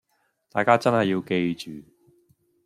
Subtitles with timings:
[0.51, 1.85] 大家真係要記住